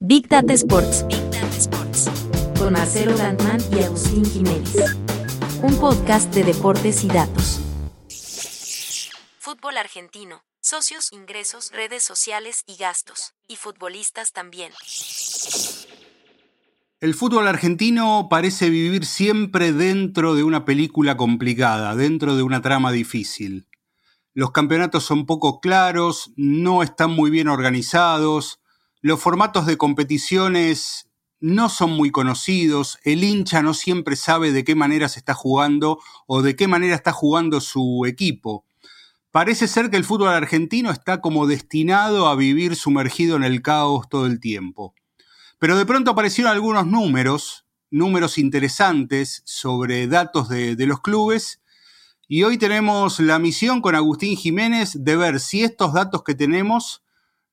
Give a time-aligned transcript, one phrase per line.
[0.00, 1.04] Big Sports.
[2.56, 4.76] Con Marcelo Landman y Agustín Jiménez.
[5.60, 7.60] Un podcast de deportes y datos.
[9.40, 10.44] Fútbol argentino.
[10.60, 13.34] Socios, ingresos, redes sociales y gastos.
[13.48, 14.70] Y futbolistas también.
[17.00, 22.92] El fútbol argentino parece vivir siempre dentro de una película complicada, dentro de una trama
[22.92, 23.66] difícil.
[24.32, 28.60] Los campeonatos son poco claros, no están muy bien organizados,
[29.00, 31.08] los formatos de competiciones
[31.40, 36.00] no son muy conocidos, el hincha no siempre sabe de qué manera se está jugando
[36.26, 38.64] o de qué manera está jugando su equipo.
[39.30, 44.08] Parece ser que el fútbol argentino está como destinado a vivir sumergido en el caos
[44.08, 44.94] todo el tiempo.
[45.58, 51.60] Pero de pronto aparecieron algunos números, números interesantes sobre datos de, los clubes.
[52.26, 57.02] Y hoy tenemos la misión con Agustín Jiménez de ver si estos datos que tenemos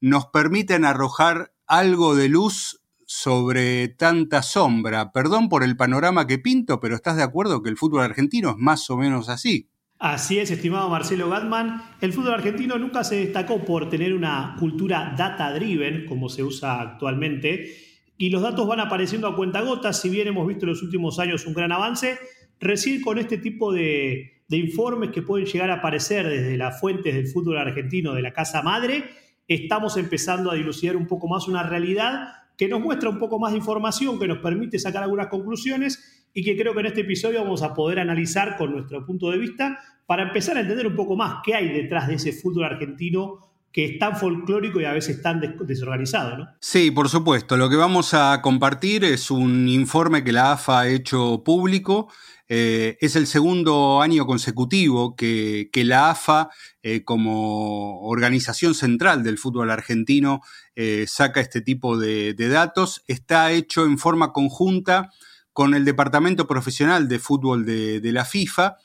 [0.02, 5.12] nos permiten arrojar algo de luz sobre tanta sombra.
[5.12, 8.58] Perdón por el panorama que pinto, pero ¿estás de acuerdo que el fútbol argentino es
[8.58, 9.70] más o menos así?
[9.98, 11.82] Así es, estimado Marcelo Gatman.
[12.02, 17.74] El fútbol argentino nunca se destacó por tener una cultura data-driven, como se usa actualmente,
[18.18, 21.46] y los datos van apareciendo a cuentagotas, si bien hemos visto en los últimos años
[21.46, 22.18] un gran avance,
[22.60, 27.14] recién con este tipo de, de informes que pueden llegar a aparecer desde las fuentes
[27.14, 29.06] del fútbol argentino, de la casa madre,
[29.48, 33.52] estamos empezando a dilucidar un poco más una realidad que nos muestra un poco más
[33.52, 37.44] de información, que nos permite sacar algunas conclusiones y que creo que en este episodio
[37.44, 41.16] vamos a poder analizar con nuestro punto de vista para empezar a entender un poco
[41.16, 45.22] más qué hay detrás de ese fútbol argentino que es tan folclórico y a veces
[45.22, 46.48] tan desorganizado, ¿no?
[46.62, 47.58] Sí, por supuesto.
[47.58, 52.08] Lo que vamos a compartir es un informe que la AFA ha hecho público.
[52.48, 56.50] Eh, es el segundo año consecutivo que, la AFA,
[56.84, 60.42] eh, como organización central del fútbol argentino,
[60.76, 63.04] eh, saca este tipo de, datos.
[63.08, 65.10] Está hecho en forma conjunta
[65.54, 68.78] con el Departamento Profesional de Fútbol de la FIFA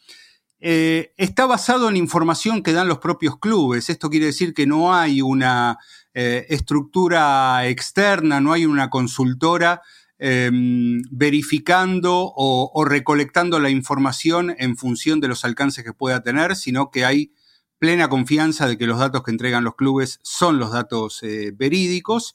[0.62, 3.88] está basado en información que dan los propios clubes.
[3.88, 5.78] Esto quiere decir que no hay una
[6.12, 9.80] estructura externa, no hay una consultora
[10.20, 16.90] em, verificando o, recolectando la información en función de los alcances que pueda tener, sino
[16.90, 17.32] que hay
[17.78, 22.34] plena confianza de que los datos que entregan los clubes son los datos eh, verídicos.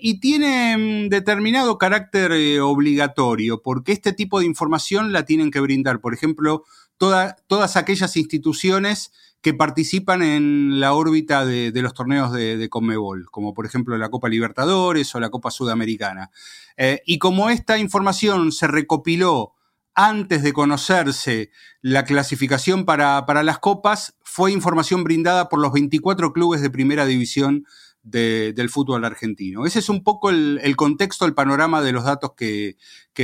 [0.00, 6.14] y tiene determinado carácter obligatorio, porque este tipo de información la tienen que brindar, por
[6.14, 6.64] ejemplo,
[6.98, 13.66] todas aquellas instituciones que participan en la órbita de, los torneos de, Conmebol, como por
[13.66, 16.30] ejemplo la Copa Libertadores o la Copa Sudamericana.
[16.76, 19.54] Eh, y como esta información se recopiló
[19.94, 21.50] antes de conocerse
[21.80, 27.06] la clasificación para, para las copas, fue información brindada por los 24 clubes de primera
[27.06, 27.64] división
[28.10, 29.66] del fútbol argentino.
[29.66, 32.76] Ese es un poco el, contexto, el panorama de los datos que,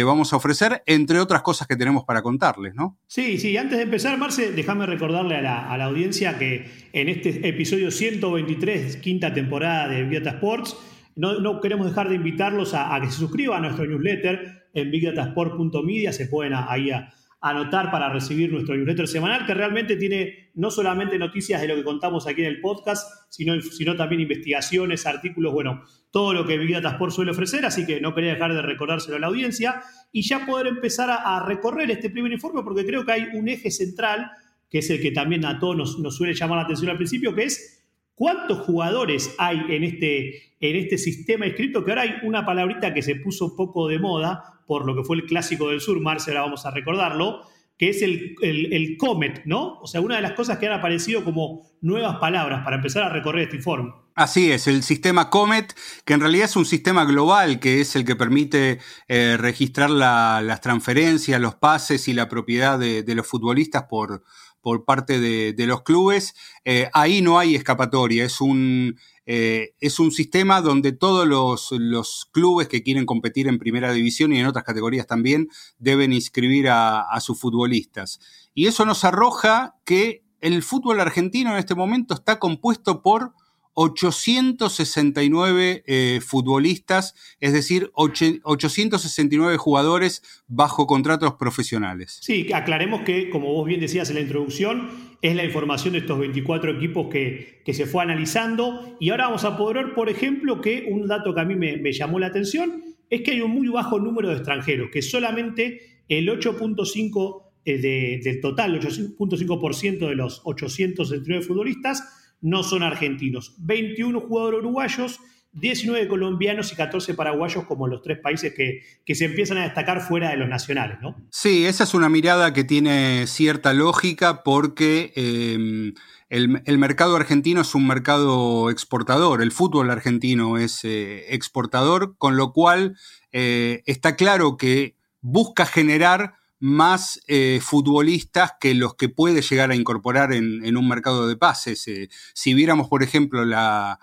[0.04, 2.98] vamos a ofrecer, entre otras cosas que tenemos para contarles, ¿no?
[3.06, 5.42] Sí, sí, antes de empezar, Marce, déjame recordarle a
[5.76, 10.76] la, audiencia que en este episodio 123, quinta temporada de Big Sports,
[11.16, 16.26] no, queremos dejar de invitarlos a, que se suscriban a nuestro newsletter en bigdatasport.media, se
[16.26, 17.12] pueden ahí a
[17.44, 21.84] anotar para recibir nuestro newsletter semanal, que realmente tiene no solamente noticias de lo que
[21.84, 26.72] contamos aquí en el podcast, sino, sino también investigaciones, artículos, bueno, todo lo que Big
[26.72, 30.22] Data Sport suele ofrecer, así que no quería dejar de recordárselo a la audiencia y
[30.22, 34.30] ya poder empezar a, recorrer este primer informe, porque creo que hay un eje central,
[34.70, 37.44] que es el que también a todos nos, suele llamar la atención al principio, que
[37.44, 37.82] es
[38.16, 41.84] ¿Cuántos jugadores hay en este, en este sistema escrito?
[41.84, 45.04] Que ahora hay una palabrita que se puso un poco de moda, por lo que
[45.04, 47.42] fue el clásico del sur, Marce, ahora vamos a recordarlo,
[47.76, 49.80] que es el, el, Comet, ¿no?
[49.80, 53.08] O sea, una de las cosas que han aparecido como nuevas palabras para empezar a
[53.08, 53.92] recorrer este informe.
[54.14, 55.74] Así es, el sistema Comet,
[56.04, 58.78] que en realidad es un sistema global, que es el que permite
[59.08, 64.22] eh, registrar las transferencias, los pases y la propiedad de, los futbolistas por,
[64.60, 66.36] por parte de, los clubes.
[66.64, 72.68] Eh, ahí no hay escapatoria, es un, eh, es un sistema donde todos los, clubes
[72.68, 75.48] que quieren competir en primera división y en otras categorías también
[75.78, 78.20] deben inscribir a, sus futbolistas.
[78.54, 83.32] Y eso nos arroja que el fútbol argentino en este momento está compuesto por
[83.74, 92.18] 869 eh, futbolistas, es decir, 869 jugadores bajo contratos profesionales.
[92.22, 96.18] Sí, aclaremos que, como vos bien decías en la introducción, es la información de estos
[96.18, 98.94] 24 equipos que, se fue analizando.
[99.00, 101.92] Y ahora vamos a poder ver, por ejemplo, que un dato que a mí me,
[101.94, 106.28] llamó la atención es que hay un muy bajo número de extranjeros, que solamente el
[106.28, 113.54] 8.5 eh, del total, 8.5% de los 869 futbolistas no son argentinos.
[113.60, 115.20] 21 jugadores uruguayos,
[115.54, 120.00] 19 colombianos y 14 paraguayos como los tres países que, que, se empiezan a destacar
[120.00, 121.16] fuera de los nacionales, ¿no?
[121.30, 125.94] Sí, esa es una mirada que tiene cierta lógica porque em,
[126.28, 132.52] el, mercado argentino es un mercado exportador, el fútbol argentino es eh, exportador, con lo
[132.52, 132.96] cual
[133.30, 139.76] eh, está claro que busca generar más eh, futbolistas que los que puede llegar a
[139.76, 141.86] incorporar en, un mercado de pases.
[142.32, 144.00] Si viéramos, por ejemplo, la,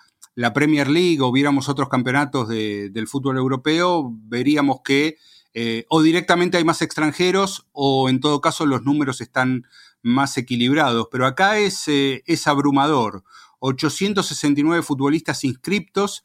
[0.53, 5.17] Premier League o viéramos otros campeonatos del fútbol europeo, veríamos que
[5.53, 9.67] eh, o directamente hay más extranjeros o en todo caso los números están
[10.01, 11.07] más equilibrados.
[11.11, 13.23] Pero acá es, es abrumador.
[13.59, 16.23] 869 futbolistas inscriptos,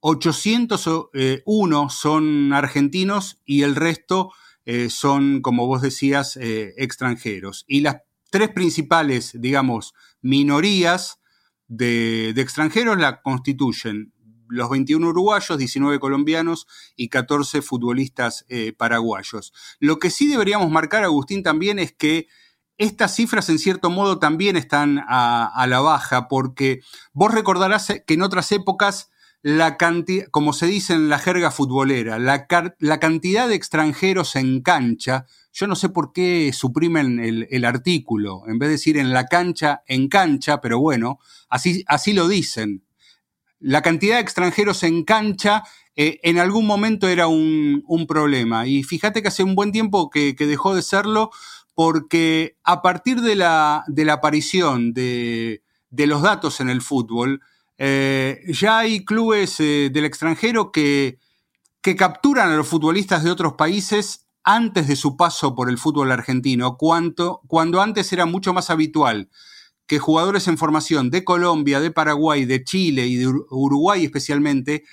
[0.00, 4.30] 801 son argentinos y el resto
[4.64, 7.64] eh, son, como vos decías, eh, extranjeros.
[7.66, 11.18] Y las tres principales, digamos, minorías
[11.68, 14.12] de, extranjeros la constituyen
[14.48, 19.52] los 21 uruguayos, 19 colombianos y 14 futbolistas eh, paraguayos.
[19.80, 22.28] Lo que sí deberíamos marcar, Agustín, también es que
[22.78, 26.80] estas cifras en cierto modo también están a, a la baja, porque
[27.12, 29.10] vos recordarás que en otras épocas
[29.46, 32.48] la cantidad, como se dice en la jerga futbolera, la,
[32.80, 38.58] la, cantidad de extranjeros en cancha, yo no sé por qué suprimen el, artículo, en
[38.58, 42.84] vez de decir en la cancha, en cancha, pero bueno, así, así lo dicen.
[43.60, 45.62] La cantidad de extranjeros en cancha
[45.94, 48.66] eh, en algún momento era un, problema.
[48.66, 51.30] Y fíjate que hace un buen tiempo que, dejó de serlo
[51.76, 57.42] porque a partir de la, de la aparición de, de los datos en el fútbol,
[57.78, 61.18] eh, ya hay clubes eh, del extranjero que,
[61.82, 66.12] que capturan a los futbolistas de otros países antes de su paso por el fútbol
[66.12, 69.28] argentino, cuando, cuando antes era mucho más habitual
[69.86, 74.84] que jugadores en formación de Colombia, de Paraguay, de Chile y de Uruguay especialmente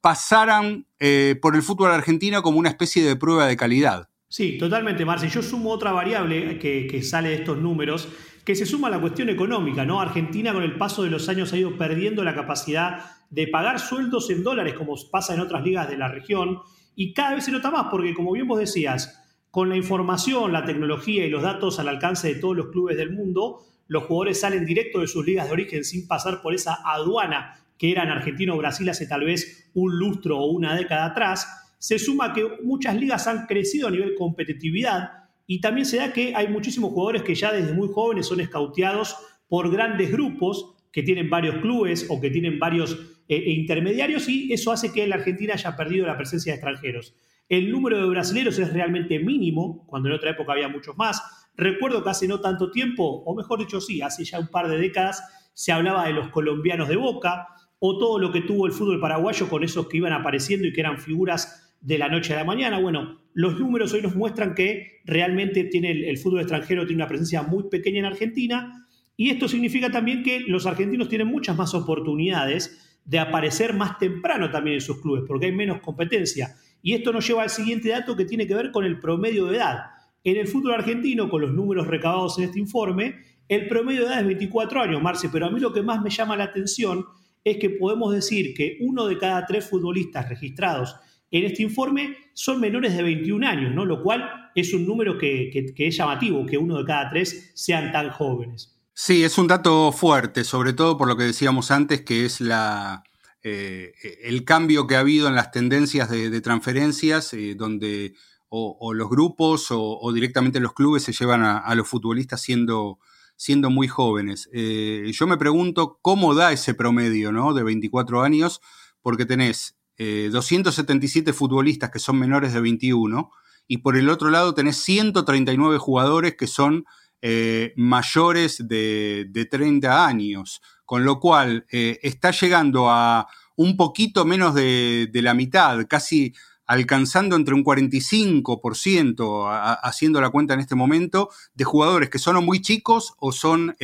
[0.00, 4.08] pasaran eh, por el fútbol argentino como una especie de prueba de calidad.
[4.28, 5.28] Sí, totalmente, Marce.
[5.28, 8.08] Yo sumo otra variable que, que sale de estos números
[8.44, 10.00] que se suma a la cuestión económica, ¿no?
[10.00, 14.30] Argentina con el paso de los años ha ido perdiendo la capacidad de pagar sueldos
[14.30, 16.60] en dólares como pasa en otras ligas de la región
[16.96, 19.16] y cada vez se nota más porque como bien vos decías,
[19.50, 23.12] con la información, la tecnología y los datos al alcance de todos los clubes del
[23.12, 27.56] mundo, los jugadores salen directo de sus ligas de origen sin pasar por esa aduana
[27.76, 31.72] que era en Argentina o Brasil hace tal vez un lustro o una década atrás.
[31.78, 35.19] Se suma que muchas ligas han crecido a nivel competitividad
[35.50, 39.16] y también se da que hay muchísimos jugadores que ya desde muy jóvenes son escauteados
[39.48, 42.92] por grandes grupos que tienen varios clubes o que tienen varios
[43.26, 47.16] eh, eh, intermediarios y eso hace que la Argentina haya perdido la presencia de extranjeros.
[47.48, 51.20] El número de brasileños es realmente mínimo, cuando en otra época había muchos más.
[51.56, 54.78] Recuerdo que hace no tanto tiempo, o mejor dicho sí, hace ya un par de
[54.78, 55.20] décadas,
[55.52, 57.48] se hablaba de los colombianos de Boca
[57.80, 60.80] o todo lo que tuvo el fútbol paraguayo con esos que iban apareciendo y que
[60.80, 62.78] eran figuras de la noche a la mañana.
[62.78, 67.42] Bueno, los números hoy nos muestran que realmente tiene el, fútbol extranjero tiene una presencia
[67.42, 72.98] muy pequeña en Argentina y esto significa también que los argentinos tienen muchas más oportunidades
[73.04, 76.54] de aparecer más temprano también en sus clubes porque hay menos competencia.
[76.82, 79.58] Y esto nos lleva al siguiente dato que tiene que ver con el promedio de
[79.58, 79.78] edad.
[80.24, 83.16] En el fútbol argentino, con los números recabados en este informe,
[83.48, 86.10] el promedio de edad es 24 años, Marce, pero a mí lo que más me
[86.10, 87.04] llama la atención
[87.42, 90.96] es que podemos decir que uno de cada tres futbolistas registrados
[91.30, 93.84] en este informe son menores de 21 años, ¿no?
[93.84, 98.10] lo cual es un número que, es llamativo, que uno de cada tres sean tan
[98.10, 98.76] jóvenes.
[98.92, 103.04] Sí, es un dato fuerte, sobre todo por lo que decíamos antes, que es la,
[103.42, 108.14] eh, el cambio que ha habido en las tendencias de, transferencias, eh, donde
[108.48, 112.98] o, los grupos o, directamente los clubes se llevan a, los futbolistas siendo,
[113.36, 114.50] siendo muy jóvenes.
[114.52, 117.54] Eh, yo me pregunto cómo da ese promedio ¿no?
[117.54, 118.60] de 24 años,
[119.02, 123.30] porque tenés 277 eh, futbolistas que son menores de 21
[123.68, 126.86] y por el otro lado tenés 139 jugadores que son
[127.22, 134.54] eh, mayores de, 30 años, con lo cual eh, está llegando a un poquito menos
[134.54, 136.32] de, la mitad, casi
[136.66, 142.62] alcanzando entre un 45%, haciendo la cuenta en este momento, de jugadores que son muy
[142.62, 143.76] chicos o son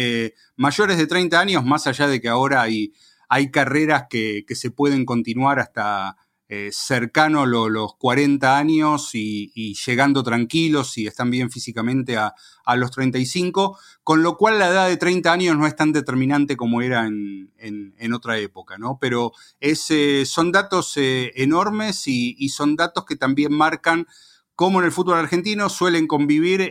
[0.56, 2.94] mayores de 30 años, más allá de que ahora hay,
[3.28, 6.16] hay carreras que, que se pueden continuar hasta
[6.48, 12.34] eh, cercano a los 40 años y, llegando tranquilos si están bien físicamente a,
[12.76, 16.82] los 35, con lo cual la edad de 30 años no es tan determinante como
[16.82, 18.98] era en, otra época, ¿no?
[19.00, 24.06] Pero es, eh, son datos eh, enormes y, son datos que también marcan
[24.54, 26.70] cómo en el fútbol argentino suelen convivir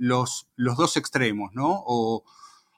[0.00, 1.84] los, los dos extremos, ¿no?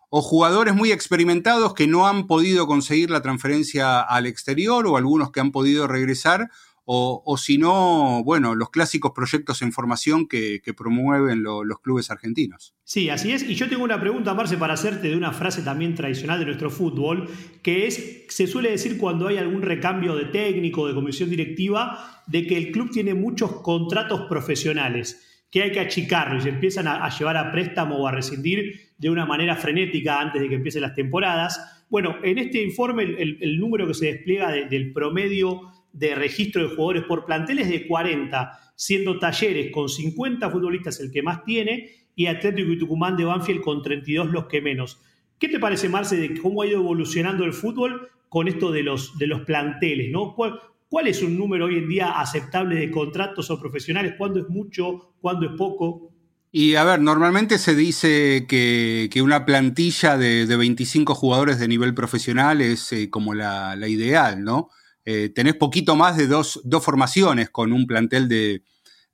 [0.09, 5.31] O jugadores muy experimentados que no han podido conseguir la transferencia al exterior o algunos
[5.31, 6.51] que han podido regresar,
[6.89, 12.77] o, si no, bueno, los clásicos proyectos en formación que, promueven los clubes argentinos.
[12.85, 13.43] Sí, así es.
[13.43, 16.71] Y yo tengo una pregunta, Marce, para hacerte de una frase también tradicional de nuestro
[16.71, 17.29] fútbol,
[17.61, 22.47] que es, se suele decir cuando hay algún recambio de técnico, de comisión directiva, de
[22.47, 25.21] que el club tiene muchos contratos profesionales
[25.51, 29.26] que hay que achicarlo y empiezan a, llevar a préstamo o a rescindir de una
[29.26, 31.85] manera frenética antes de que empiecen las temporadas.
[31.88, 37.05] Bueno, en este informe el, número que se despliega del promedio de registro de jugadores
[37.05, 42.26] por plantel es de 40, siendo Talleres con 50 futbolistas el que más tiene y
[42.26, 45.00] Atlético y Tucumán de Banfield con 32 los que menos.
[45.38, 49.17] ¿Qué te parece, Marce, de cómo ha ido evolucionando el fútbol con esto de los,
[49.19, 50.11] de los planteles?
[50.11, 50.35] ¿no?
[50.35, 54.15] ¿Cuál es un número hoy en día aceptable de contratos o profesionales?
[54.17, 55.15] ¿Cuándo es mucho?
[55.21, 56.15] ¿Cuándo es poco?
[56.53, 62.61] Y a ver, normalmente se dice que, una plantilla de, 25 jugadores de nivel profesional
[62.61, 64.71] es eh, como la, ideal, ¿no?
[65.05, 68.62] Eh, tenés poquito más de dos, formaciones con un plantel de,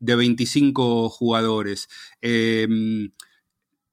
[0.00, 1.88] 25 jugadores.
[2.20, 3.10] Em,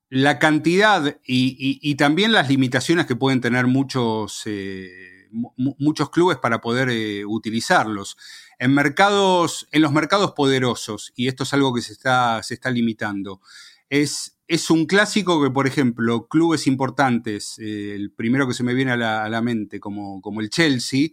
[0.09, 4.89] la cantidad y, también las limitaciones que pueden tener muchos eh,
[5.31, 8.17] muchos clubes para poder eh, utilizarlos.
[8.57, 12.71] En mercados, en los mercados poderosos, y esto es algo que se está, se está
[12.71, 13.41] limitando,
[13.89, 18.73] es, es un clásico que, por ejemplo, clubes importantes, eh, el primero que se me
[18.73, 21.09] viene a la, mente, como, como, el Chelsea,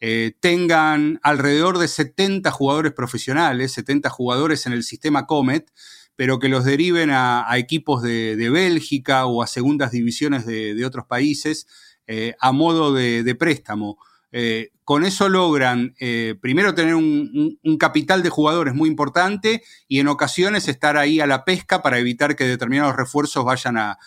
[0.00, 5.72] eh, tengan alrededor de 70 jugadores profesionales, 70 jugadores en el sistema Comet,
[6.16, 11.68] pero que los deriven a, equipos de, Bélgica o a segundas divisiones de otros países
[12.10, 13.98] eh, a modo de, préstamo.
[14.32, 20.08] Eh, con eso logran eh, primero tener un, capital de jugadores muy importante y en
[20.08, 23.98] ocasiones estar ahí a la pesca para evitar que determinados refuerzos vayan a,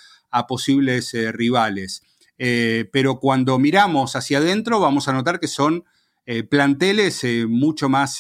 [0.48, 2.02] posibles rivales.
[2.38, 5.84] pero cuando miramos hacia adentro vamos a notar que son
[6.50, 8.20] planteles mucho más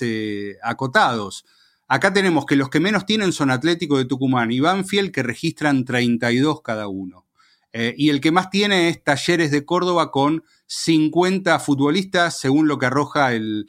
[0.62, 1.46] acotados.
[1.88, 5.86] Acá tenemos que los que menos tienen son Atlético de Tucumán y Banfield que registran
[5.86, 7.26] 32 cada uno.
[7.74, 12.78] Eh, y el que más tiene es Talleres de Córdoba con 50 futbolistas, según lo
[12.78, 13.68] que arroja el,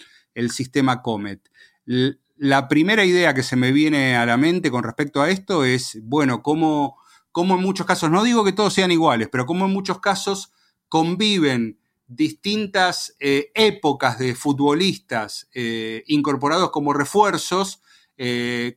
[0.51, 1.51] sistema Comet.
[1.85, 5.99] la primera idea que se me viene a la mente con respecto a esto es,
[6.03, 6.97] bueno, cómo,
[7.37, 10.53] en muchos casos, no digo que todos sean iguales, pero cómo en muchos casos
[10.89, 17.83] conviven distintas eh, épocas de futbolistas eh, incorporados como refuerzos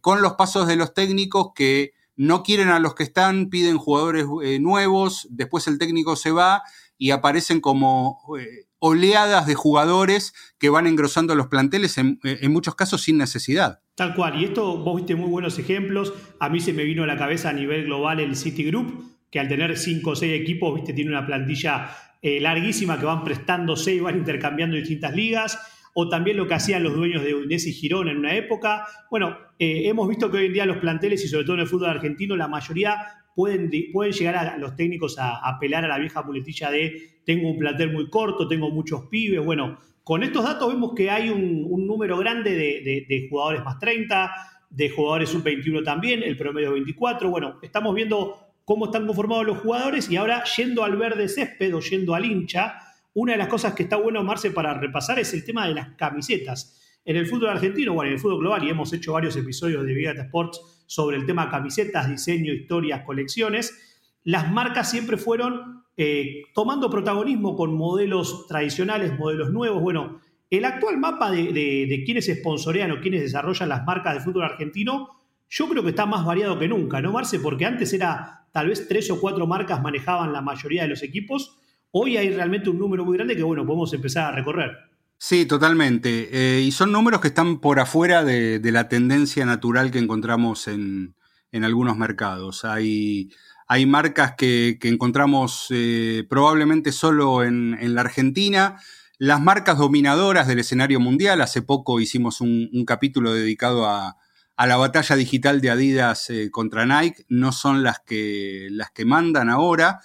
[0.02, 4.26] con los pasos de los técnicos que no quieren a los que están, piden jugadores
[4.44, 6.64] eh, nuevos, después el técnico se va
[6.98, 12.20] y aparecen como eh, oleadas de jugadores que van engrosando los planteles en,
[12.50, 13.82] muchos casos sin necesidad.
[13.96, 17.08] Tal cual, y esto vos viste muy buenos ejemplos, a mí se me vino a
[17.08, 20.76] la cabeza a nivel global el City Group, que al tener cinco o seis equipos,
[20.76, 21.90] viste, tiene una plantilla
[22.22, 25.60] eh, larguísima que van prestándose y van intercambiando distintas ligas
[25.98, 28.86] o también lo que hacían los dueños de Udinese y Girón en una época.
[29.10, 31.68] Bueno, eh, hemos visto que hoy en día los planteles y sobre todo en el
[31.68, 32.98] fútbol argentino, la mayoría
[33.36, 37.58] pueden, pueden llegar a los técnicos a apelar a la vieja muletilla de tengo un
[37.58, 39.44] plantel muy corto, tengo muchos pibes.
[39.44, 44.32] Bueno, con estos datos vemos que hay un, número grande de, jugadores más 30,
[44.70, 47.30] de jugadores sub-21 también, el promedio 24.
[47.30, 51.80] Bueno, estamos viendo cómo están conformados los jugadores y ahora yendo al verde césped o
[51.80, 52.76] yendo al hincha,
[53.14, 55.90] una de las cosas que está bueno, Marce, para repasar es el tema de las
[55.96, 56.80] camisetas.
[57.06, 59.94] En el fútbol argentino, bueno, en el fútbol global, y hemos hecho varios episodios de
[59.94, 66.90] Vigata Sports sobre el tema camisetas, diseño, historias, colecciones, las marcas siempre fueron eh, tomando
[66.90, 69.82] protagonismo con modelos tradicionales, modelos nuevos.
[69.82, 70.20] Bueno,
[70.50, 75.10] el actual mapa de, de, quienes sponsorean o quienes desarrollan las marcas de fútbol argentino,
[75.48, 77.40] yo creo que está más variado que nunca, ¿no, Marce?
[77.40, 81.60] Porque antes era tal vez tres o cuatro marcas manejaban la mayoría de los equipos
[81.98, 84.72] Hoy hay realmente un número muy grande que, bueno, podemos empezar a recorrer.
[85.18, 86.30] Sí, totalmente.
[86.32, 91.16] Eh, y son números que están por afuera de, la tendencia natural que encontramos en,
[91.52, 92.66] algunos mercados.
[92.66, 93.30] Hay,
[93.68, 98.78] hay marcas que, encontramos eh, probablemente solo en, la Argentina.
[99.18, 104.18] Las marcas dominadoras del escenario mundial, hace poco hicimos un, capítulo dedicado a,
[104.58, 109.50] la batalla digital de Adidas eh, contra Nike, no son las que, las que mandan
[109.50, 110.02] ahora.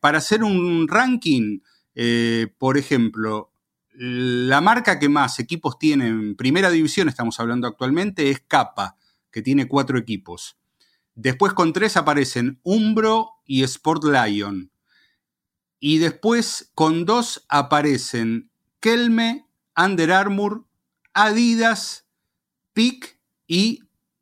[0.00, 1.60] Para hacer un ranking,
[2.58, 3.53] por ejemplo,
[3.94, 8.96] la marca que más equipos tiene en primera división, estamos hablando actualmente, es Capa,
[9.30, 10.56] que tiene cuatro equipos.
[11.14, 14.70] Después con tres aparecen Umbro y Sport Lion.
[15.78, 19.46] Y después con dos aparecen Kelme,
[19.76, 20.64] Under Armour,
[21.12, 22.06] Adidas,
[22.72, 23.80] PIC y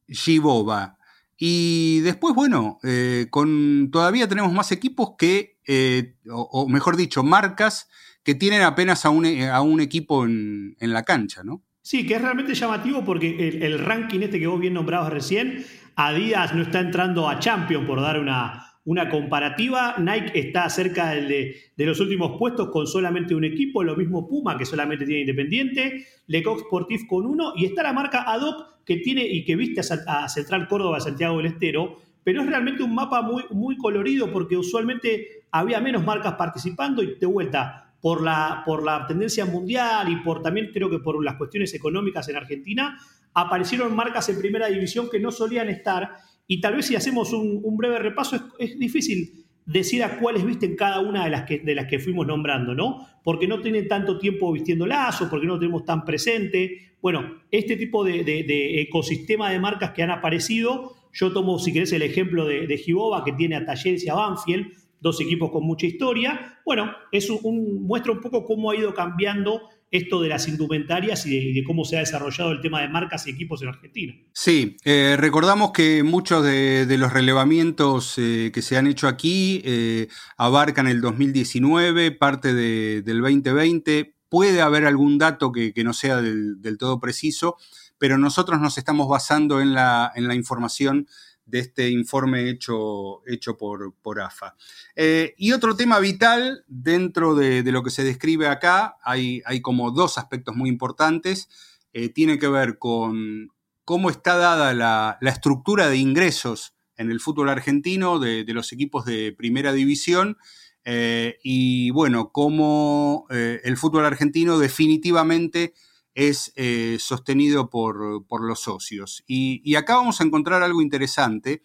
[0.09, 0.99] Giboba.
[1.37, 7.89] Y después, bueno, eh, con, todavía tenemos más equipos que, eh, o, mejor dicho, marcas
[8.23, 11.63] que tienen apenas a un, a un equipo en, la cancha, ¿no?
[11.83, 15.65] Sí, que es realmente llamativo porque el, el ranking este que vos bien nombrabas recién
[15.97, 19.97] Adidas no está entrando a Champion, por dar una, una comparativa.
[19.99, 24.65] Nike está cerca de, los últimos puestos con solamente un equipo, lo mismo Puma, que
[24.65, 29.45] solamente tiene Independiente, Lecoq Sportif con uno, y está la marca Adoc, que tiene y
[29.45, 33.77] que viste a, Central Córdoba, Santiago del Estero, pero es realmente un mapa muy, muy
[33.77, 39.47] colorido porque usualmente había menos marcas participando y de vuelta por la, por la tendencia
[39.47, 42.99] mundial y por también creo que por las cuestiones económicas en Argentina,
[43.33, 46.11] aparecieron marcas en primera división que no solían estar
[46.49, 50.99] y tal vez si hacemos un, breve repaso es, difícil decir a cuáles visten cada
[50.99, 53.07] una de las, que, de las que fuimos nombrando, ¿no?
[53.23, 56.97] Porque no tienen tanto tiempo vistiendo o porque no tenemos tan presente.
[57.01, 62.03] Bueno, este tipo de, ecosistema de marcas que han aparecido, yo tomo, si querés, el
[62.03, 62.85] ejemplo de, de
[63.25, 66.61] que tiene a Talleres y a Banfield, dos equipos con mucha historia.
[66.65, 71.53] Bueno, es un, muestra un poco cómo ha ido cambiando esto de las indumentarias y
[71.53, 74.15] de, cómo se ha desarrollado el tema de marcas y equipos en Argentina.
[74.33, 80.09] Sí, eh, recordamos que muchos de, los relevamientos eh, que se han hecho aquí eh,
[80.39, 84.15] abarcan el 2019, parte del 2020.
[84.31, 87.57] Puede haber algún dato que, no sea del, todo preciso,
[87.99, 91.07] pero nosotros nos estamos basando en la, en la información
[91.45, 94.55] de este informe hecho, hecho por, por AFA.
[94.97, 99.91] Eh, y otro tema vital dentro de, lo que se describe acá, hay, hay como
[99.91, 101.49] dos aspectos muy importantes.
[101.93, 103.49] Eh, tiene que ver con
[103.85, 109.35] cómo está dada la, estructura de ingresos en el fútbol argentino de, los equipos de
[109.37, 110.39] primera división.
[110.85, 115.75] Eh, y bueno, cómo el fútbol argentino definitivamente
[116.15, 119.23] es eh, sostenido por, los socios.
[119.27, 121.63] Y, acá vamos a encontrar algo interesante,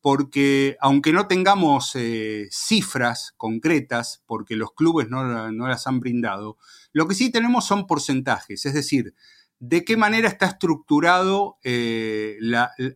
[0.00, 6.56] porque aunque no tengamos eh, cifras concretas, porque los clubes no, las han brindado,
[6.92, 9.14] lo que sí tenemos son porcentajes, es decir,
[9.58, 12.38] de qué manera está estructurado, eh,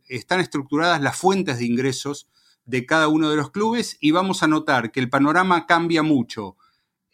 [0.08, 2.28] están estructuradas las fuentes de ingresos
[2.64, 6.56] de cada uno de los clubes y vamos a notar que el panorama cambia mucho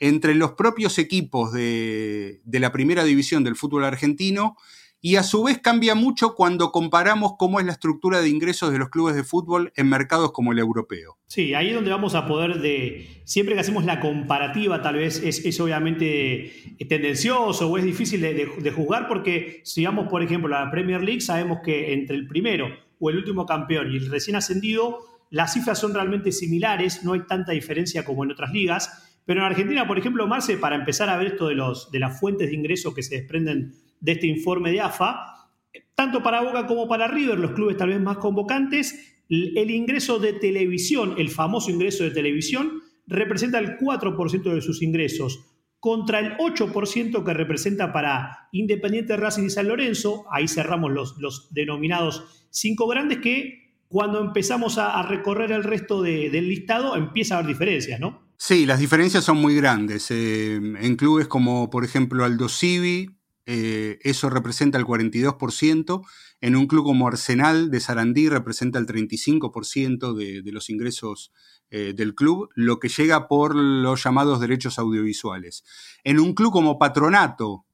[0.00, 4.56] entre los propios equipos de, la primera división del fútbol argentino
[5.02, 8.78] y a su vez cambia mucho cuando comparamos cómo es la estructura de ingresos de
[8.78, 11.16] los clubes de fútbol en mercados como el europeo.
[11.26, 15.22] Sí, ahí es donde vamos a poder de, siempre que hacemos la comparativa tal vez
[15.22, 20.64] es, obviamente tendencioso o es difícil de, de, juzgar porque si vamos por ejemplo a
[20.64, 24.36] la Premier League sabemos que entre el primero o el último campeón y el recién
[24.36, 24.98] ascendido
[25.30, 29.46] las cifras son realmente similares, no hay tanta diferencia como en otras ligas pero en
[29.46, 32.56] Argentina, por ejemplo, Marce, para empezar a ver esto de, los, de las fuentes de
[32.56, 35.50] ingresos que se desprenden de este informe de AFA,
[35.94, 40.32] tanto para Boca como para River, los clubes tal vez más convocantes, el ingreso de
[40.32, 45.44] televisión, el famoso ingreso de televisión, representa el 4% de sus ingresos,
[45.80, 51.52] contra el 8% que representa para Independiente Racing y San Lorenzo, ahí cerramos los, los
[51.52, 57.48] denominados cinco grandes, que cuando empezamos a, recorrer el resto del listado empieza a haber
[57.48, 58.29] diferencias, ¿no?
[58.42, 60.10] Sí, las diferencias son muy grandes.
[60.10, 66.06] Eh, en clubes como, por ejemplo, Aldo Civi, eh, eso representa el 42%.
[66.40, 71.32] En un club como Arsenal de Sarandí representa el 35% de, de, los ingresos
[71.70, 75.62] eh, del club, lo que llega por los llamados derechos audiovisuales.
[76.02, 77.66] En un club como Patronato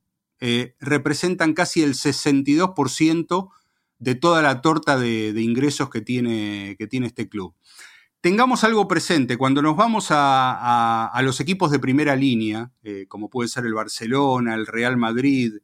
[0.81, 3.51] representan casi el 62%
[4.01, 7.55] de toda la torta de, de ingresos que tiene, que tiene este club
[8.27, 9.37] tengamos algo presente.
[9.37, 14.57] Cuando nos vamos a, los equipos de primera línea, eh, como puede ser el Barcelona,
[14.57, 15.59] el Real Madrid,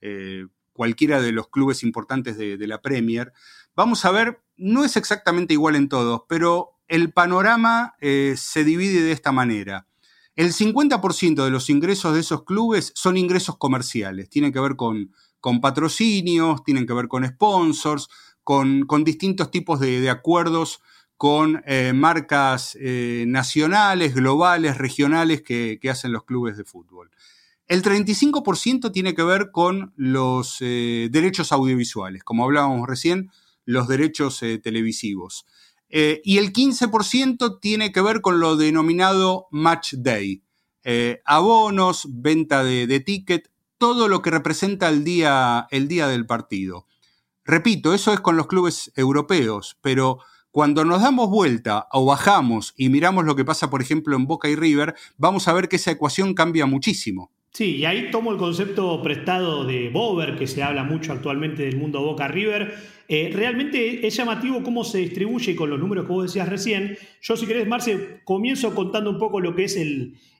[0.00, 3.32] eh, cualquiera de los clubes importantes de, la Premier,
[3.76, 9.00] vamos a ver, no es exactamente igual en todos, pero el panorama eh, se divide
[9.00, 9.86] de esta manera.
[10.34, 15.14] El 50% de los ingresos de esos clubes son ingresos comerciales, tienen que ver con,
[15.38, 18.08] con patrocinios, tienen que ver con sponsors,
[18.42, 20.80] con, distintos tipos de acuerdos
[21.18, 27.10] con eh, marcas eh, nacionales, globales, regionales que, hacen los clubes de fútbol.
[27.66, 33.30] El 35% tiene que ver con los eh, derechos audiovisuales, como hablábamos recién,
[33.64, 35.44] los derechos televisivos.
[35.90, 40.42] y el 15% tiene que ver con lo denominado Match Day.
[41.26, 46.86] abonos, venta de, de, ticket, todo lo que representa el día, el día del partido.
[47.44, 50.20] Repito, eso es con los clubes europeos, pero
[50.58, 54.48] cuando nos damos vuelta o bajamos y miramos lo que pasa, por ejemplo, en Boca
[54.48, 57.30] y River, vamos a ver que esa ecuación cambia muchísimo.
[57.52, 61.76] Sí, y ahí tomo el concepto prestado de Bover, que se habla mucho actualmente del
[61.76, 62.74] mundo Boca River.
[63.06, 66.98] Eh, realmente es llamativo cómo se distribuye con los números que vos decías recién.
[67.22, 69.78] Yo, si querés, Marce, comienzo contando un poco lo que es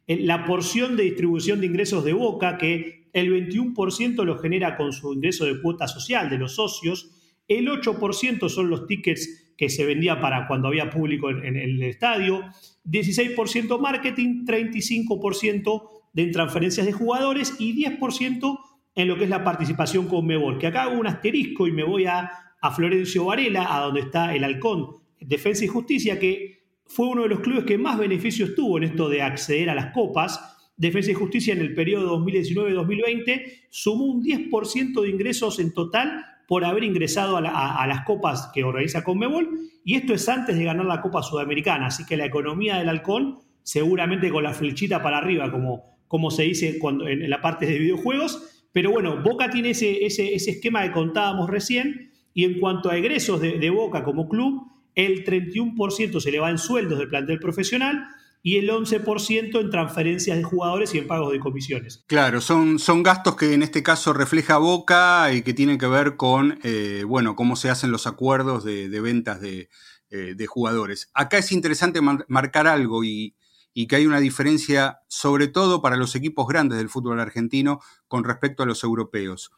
[0.08, 5.14] la porción de distribución de ingresos de Boca, que el 21% lo genera con su
[5.14, 7.12] ingreso de cuota social de los socios,
[7.46, 12.44] el 8% son los tickets que se vendía para cuando había público en, el estadio,
[12.86, 18.58] 16% marketing, 35% de transferencias de jugadores y 10%
[18.94, 20.58] en lo que es la participación con Mebol.
[20.58, 24.32] Que acá hago un asterisco y me voy a, a Florencio Varela, a donde está
[24.32, 28.78] el halcón Defensa y Justicia, que fue uno de los clubes que más beneficios tuvo
[28.78, 30.56] en esto de acceder a las copas.
[30.76, 36.64] Defensa y Justicia en el periodo 2019-2020 sumó un 10% de ingresos en total por
[36.64, 39.50] haber ingresado a, las copas que organiza Conmebol,
[39.84, 43.40] y esto es antes de ganar la Copa Sudamericana, así que la economía del halcón,
[43.62, 47.78] seguramente con la flechita para arriba, como, como se dice cuando, en, la parte de
[47.78, 52.96] videojuegos, pero bueno, Boca tiene ese, ese, esquema que contábamos recién, y en cuanto a
[52.96, 57.40] egresos de, de Boca como club, el 31% se le va en sueldos del plantel
[57.40, 58.06] profesional,
[58.42, 62.04] y el 11% en transferencias de jugadores y en pagos de comisiones.
[62.06, 66.16] Claro, son, son gastos que en este caso refleja Boca y que tienen que ver
[66.16, 69.68] con, eh, bueno, cómo se hacen los acuerdos de, ventas de,
[70.10, 71.10] eh, de, jugadores.
[71.14, 73.34] Acá es interesante marcar algo y,
[73.74, 78.24] y que hay una diferencia, sobre todo para los equipos grandes del fútbol argentino con
[78.24, 79.50] respecto a los europeos.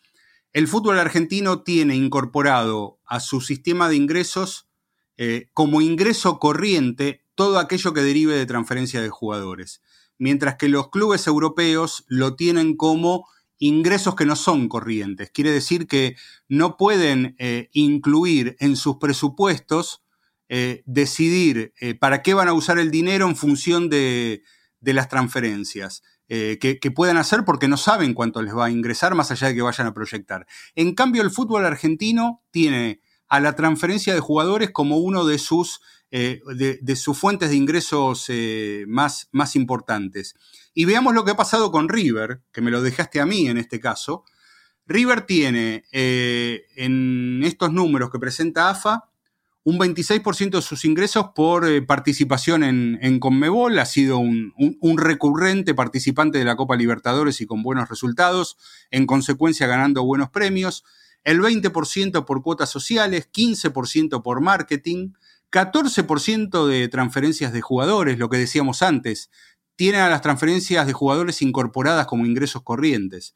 [0.52, 4.68] El fútbol argentino tiene incorporado a su sistema de ingresos
[5.16, 9.80] eh, como ingreso corriente todo aquello que derive de transferencia de jugadores,
[10.18, 13.26] mientras que los clubes europeos lo tienen como
[13.56, 15.30] ingresos que no son corrientes.
[15.30, 16.16] Quiere decir que
[16.50, 20.02] no pueden eh, incluir en sus presupuestos
[20.50, 24.42] eh, decidir eh, para qué van a usar el dinero en función de,
[24.82, 26.02] las transferencias.
[26.28, 29.54] que, que, puedan hacer porque no saben cuánto les va a ingresar más allá de
[29.54, 30.46] que vayan a proyectar.
[30.74, 33.00] En cambio, el fútbol argentino tiene
[33.30, 35.80] a la transferencia de jugadores como uno de sus
[36.12, 40.34] eh, de, sus fuentes de ingresos eh, más, más importantes.
[40.74, 43.58] Y veamos lo que ha pasado con River, que me lo dejaste a mí en
[43.58, 44.24] este caso.
[44.86, 49.04] River tiene eh, en estos números que presenta AFA
[49.62, 54.52] un 26% de sus ingresos por participación en, Conmebol, ha sido un,
[54.96, 58.56] recurrente participante de la Copa Libertadores y con buenos resultados,
[58.90, 60.82] en consecuencia ganando buenos premios,
[61.24, 65.12] el 20% por cuotas sociales, 15% por marketing,
[65.50, 69.30] 14% de transferencias de jugadores, lo que decíamos antes,
[69.76, 73.34] tienen a las transferencias de jugadores incorporadas como ingresos corrientes.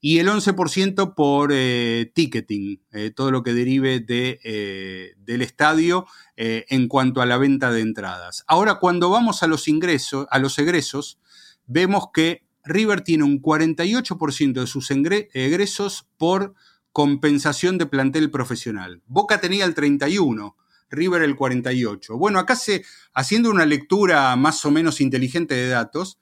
[0.00, 6.06] Y el 11% por eh, ticketing, eh, todo lo que derive de, eh, del estadio
[6.36, 8.44] en cuanto a la venta de entradas.
[8.46, 11.18] Ahora, cuando vamos a los ingresos, a los egresos,
[11.66, 16.54] vemos que River tiene un 48% de sus egresos por
[16.92, 19.02] compensación de plantel profesional.
[19.06, 20.54] Boca tenía el 31%.
[20.90, 22.16] River el 48.
[22.16, 26.18] Bueno, acá se, haciendo una lectura más o menos inteligente de datos,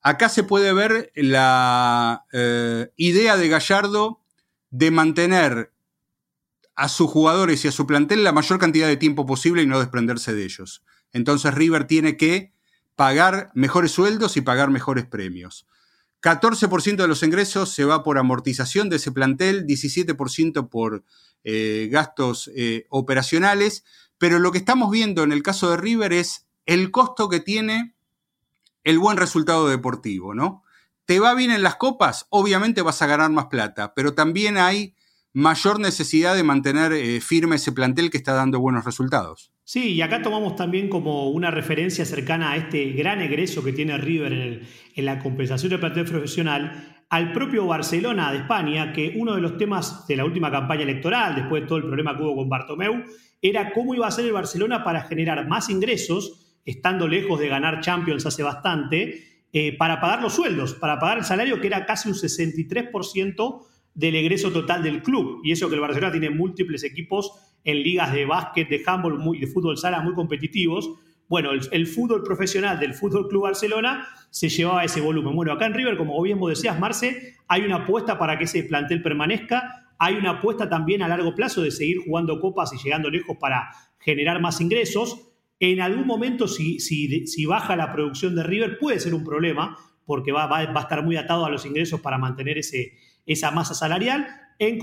[0.00, 4.20] acá se puede ver la eh, idea de Gallardo
[4.70, 5.72] de mantener
[6.74, 9.80] a sus jugadores y a su plantel la mayor cantidad de tiempo posible y no
[9.80, 10.84] desprenderse de ellos.
[11.12, 12.52] Entonces River tiene que
[12.94, 15.66] pagar mejores sueldos y pagar mejores premios.
[16.22, 21.04] 14% de los ingresos se va por amortización de ese plantel, 17% por
[21.44, 23.84] eh, gastos eh, operacionales,
[24.18, 27.94] pero lo que estamos viendo en el caso de River es el costo que tiene
[28.84, 30.62] el buen resultado deportivo, ¿no?
[31.04, 32.26] ¿Te va bien en las copas?
[32.28, 34.94] Obviamente vas a ganar más plata, pero también hay
[35.32, 39.52] mayor necesidad de mantener eh, firme ese plantel que está dando buenos resultados.
[39.64, 43.96] Sí, y acá tomamos también como una referencia cercana a este gran egreso que tiene
[43.98, 49.34] River en, en la compensación del plantel profesional, al propio Barcelona de España, que uno
[49.34, 52.36] de los temas de la última campaña electoral, después de todo el problema que hubo
[52.36, 53.02] con Bartomeu,
[53.42, 57.80] era cómo iba a ser el Barcelona para generar más ingresos, estando lejos de ganar
[57.80, 62.08] Champions hace bastante, eh, para pagar los sueldos, para pagar el salario que era casi
[62.08, 65.40] un 63% del egreso total del club.
[65.42, 67.32] Y eso que el Barcelona tiene múltiples equipos
[67.64, 70.90] en ligas de básquet, de handball de fútbol sala muy competitivos.
[71.28, 75.34] Bueno, el, fútbol profesional del Fútbol Club Barcelona se llevaba ese volumen.
[75.34, 78.62] Bueno, acá en River, como bien vos decías, Marce, hay una apuesta para que ese
[78.64, 83.10] plantel permanezca hay una apuesta también a largo plazo de seguir jugando copas y llegando
[83.10, 85.28] lejos para generar más ingresos.
[85.60, 90.46] En algún momento, si, baja la producción de River, puede ser un problema, porque va,
[90.46, 92.92] va, a estar muy atado a los ingresos para mantener ese,
[93.26, 94.26] esa masa salarial.
[94.58, 94.78] En,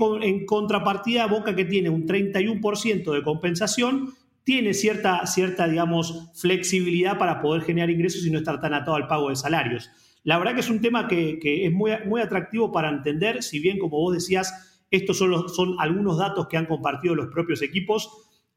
[0.46, 7.62] contrapartida, Boca que tiene un 31% de compensación, tiene cierta, cierta, digamos, flexibilidad para poder
[7.62, 9.90] generar ingresos y no estar tan atado al pago de salarios.
[10.22, 13.78] La verdad que es un tema que, es muy, muy atractivo para entender, si bien,
[13.78, 18.10] como vos decías, estos son, algunos datos que han compartido los propios equipos,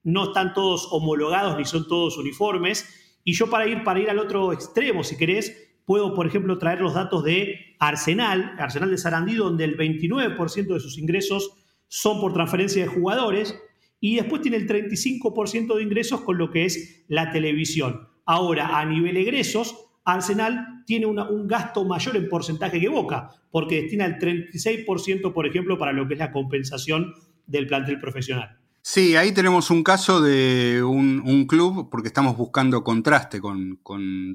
[0.04, 2.88] no están todos homologados ni son todos uniformes.
[3.24, 6.82] Y yo para ir, para ir al otro extremo, si querés, puedo, por ejemplo, traer
[6.82, 11.52] los datos de Arsenal, Arsenal de Sarandí, donde el 29% de sus ingresos
[11.88, 13.60] son por transferencia de jugadores
[14.00, 18.08] y después tiene el 35% de ingresos con lo que es la televisión.
[18.26, 24.08] Ahora, a nivel egresos, Arsenal tiene un gasto mayor en porcentaje que Boca, porque destina
[24.08, 27.14] el 36%, por ejemplo, para lo que es la compensación
[27.46, 28.58] del plantel profesional.
[28.82, 33.78] Sí, ahí tenemos un caso de un, club, porque estamos buscando contraste con,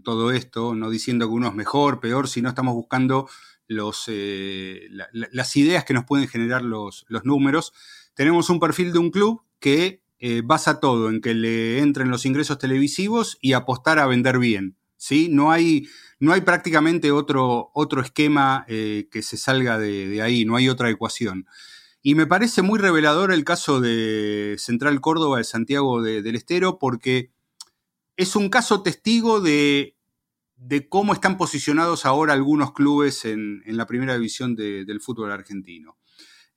[0.05, 3.29] todo esto, no diciendo que uno es mejor, peor, sino estamos buscando
[4.07, 7.73] eh, las ideas que nos pueden generar los, los, números.
[8.14, 12.25] Tenemos un perfil de un club que eh, basa todo en que le entren los
[12.25, 14.77] ingresos televisivos y apostar a vender bien.
[15.05, 15.29] ¿sí?
[15.31, 15.87] No, hay,
[16.25, 20.69] no hay prácticamente otro, otro esquema eh, que se salga de, de ahí, no hay
[20.69, 21.47] otra ecuación.
[22.07, 27.31] Y me parece muy revelador el caso de Central Córdoba de Santiago del Estero porque
[28.19, 29.97] es un caso testigo de,
[30.91, 35.97] cómo están posicionados ahora algunos clubes en, la primera división del fútbol argentino.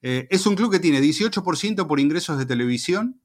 [0.02, 3.22] Eh, es un club que tiene 18% por ingresos de televisión,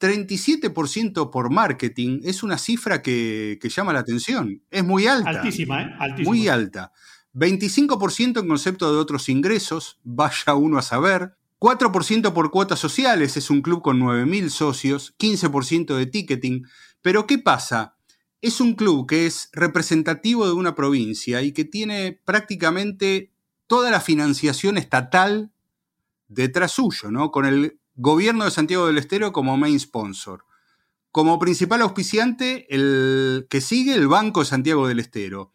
[0.00, 2.20] 37% por marketing.
[2.24, 4.62] Es una cifra que, llama la atención.
[4.70, 5.30] Es muy alta.
[5.30, 5.94] Altísima, ¿eh?
[5.98, 6.30] Altísima.
[6.30, 6.92] Muy alta.
[7.34, 11.36] 25% en concepto de otros ingresos, vaya uno a saber.
[11.58, 16.66] 4% por cuotas sociales, es un club con 9.000 socios, 15% de ticketing.
[17.00, 17.96] Pero ¿qué pasa?
[18.40, 23.32] Es un club que es representativo de una provincia y que tiene prácticamente
[23.66, 25.50] toda la financiación estatal
[26.28, 27.30] detrás suyo, ¿no?
[27.30, 30.44] Con el gobierno de Santiago del Estero como main sponsor.
[31.10, 35.52] Como principal auspiciante, el que sigue el Banco de Santiago del Estero.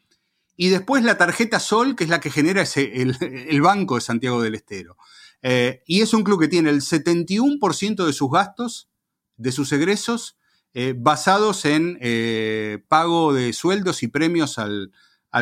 [0.55, 3.15] Y después la tarjeta Sol, que es la que genera ese, el,
[3.61, 4.97] Banco de Santiago del Estero.
[5.41, 8.89] Eh, y es un club que tiene el 71% de sus gastos,
[9.37, 10.37] de sus egresos,
[10.73, 14.91] eh, basados en eh, pago de sueldos y premios al,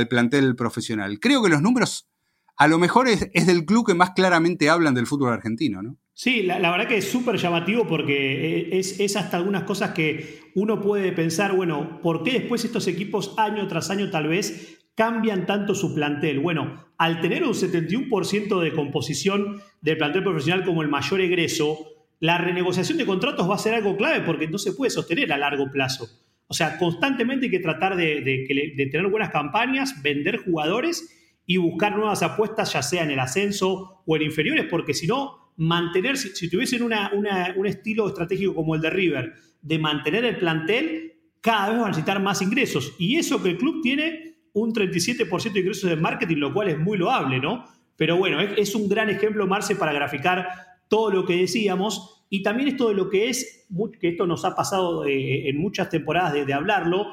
[0.09, 1.19] plantel profesional.
[1.19, 2.07] Creo que los números,
[2.55, 5.97] a lo mejor es, del club que más claramente hablan del fútbol argentino, ¿no?
[6.19, 10.81] Sí, la, verdad que es súper llamativo porque es, es, hasta algunas cosas que uno
[10.81, 15.75] puede pensar, bueno, ¿por qué después estos equipos año tras año tal vez cambian tanto
[15.75, 16.39] su plantel?
[16.39, 21.77] Bueno, al tener un 71% de composición del plantel profesional como el mayor egreso,
[22.19, 25.37] la renegociación de contratos va a ser algo clave porque no se puede sostener a
[25.37, 26.09] largo plazo.
[26.47, 31.16] O sea, constantemente hay que tratar de, tener buenas campañas, vender jugadores
[31.47, 35.53] y buscar nuevas apuestas, ya sea en el ascenso o en inferiores, porque si no,
[35.55, 41.69] mantener, si, tuviesen un estilo estratégico como el de River, de mantener el plantel, cada
[41.69, 42.93] vez van a necesitar más ingresos.
[42.99, 46.77] Y eso que el club tiene un 37% de ingresos de marketing, lo cual es
[46.77, 47.65] muy loable, ¿no?
[47.95, 50.47] Pero bueno, es, un gran ejemplo, Marce, para graficar
[50.87, 53.67] todo lo que decíamos y también esto de lo que es,
[53.99, 57.07] que esto nos ha pasado eh, en muchas temporadas de, hablarlo,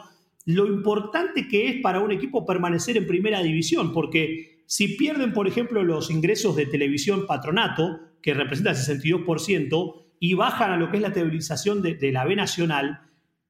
[0.44, 5.46] lo importante que es para un equipo permanecer en primera división, porque si pierden, por
[5.46, 10.96] ejemplo, los ingresos de televisión patronato, que representa el 62%, y bajan a lo que
[10.96, 13.00] es la televisación de, la B Nacional,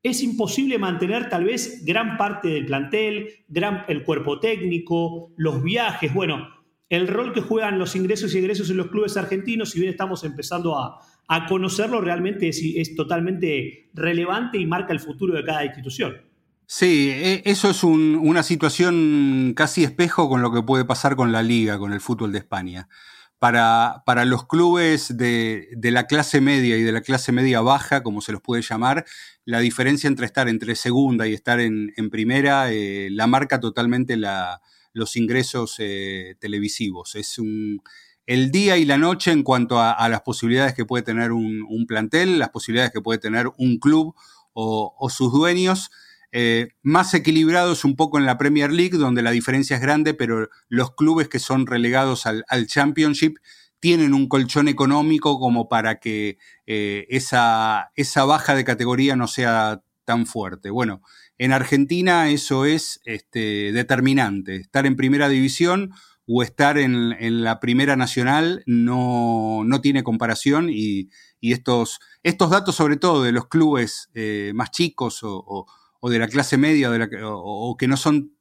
[0.02, 6.12] es imposible mantener tal vez gran parte del plantel, gran, el cuerpo técnico, los viajes,
[6.12, 6.48] bueno,
[6.88, 10.24] el rol que juegan los ingresos y egresos en los clubes argentinos, si bien estamos
[10.24, 11.00] empezando a,
[11.48, 16.16] conocerlo, realmente es, totalmente relevante y marca el futuro de cada institución.
[16.66, 21.42] Sí, e, eso es una situación casi espejo con lo que puede pasar con la
[21.42, 22.88] liga, con el fútbol de España
[23.38, 28.32] para, los clubes de, la clase media y de la clase media baja, como se
[28.32, 29.04] los puede llamar,
[29.44, 34.16] la diferencia entre estar entre segunda y estar en, primera eh, la marca totalmente
[34.94, 37.16] los ingresos eh, televisivos.
[37.16, 37.38] Es
[38.26, 42.38] el día y la noche en cuanto a, las posibilidades que puede tener un, plantel,
[42.38, 44.14] las posibilidades que puede tener un club
[44.54, 45.90] o sus dueños.
[46.36, 50.48] Eh, más equilibrados un poco en la Premier League, donde la diferencia es grande, pero
[50.68, 53.36] los clubes que son relegados al, Championship
[53.78, 59.84] tienen un colchón económico como para que eh, esa, esa, baja de categoría no sea
[60.04, 60.70] tan fuerte.
[60.70, 61.02] Bueno,
[61.38, 64.56] en Argentina eso es este, determinante.
[64.56, 65.92] Estar en primera división
[66.26, 72.96] o estar en, la primera nacional no, no tiene comparación y, estos, estos, datos, sobre
[72.96, 75.66] todo de los clubes eh, más chicos o o
[76.10, 76.90] de la clase media
[77.24, 78.32] o, que no son